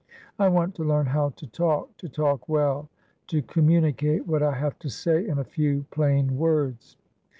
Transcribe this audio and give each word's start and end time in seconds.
I 0.39 0.47
want 0.49 0.73
to 0.75 0.83
learn 0.83 1.05
how 1.05 1.29
to 1.29 1.45
talkto 1.45 2.11
talk 2.11 2.47
wellto 2.49 3.41
communicate 3.45 4.25
what 4.25 4.41
I 4.41 4.53
have 4.53 4.79
to 4.79 4.89
say 4.89 5.27
in 5.27 5.37
a 5.37 5.43
few 5.43 5.85
plain 5.91 6.39
words. 6.39 6.97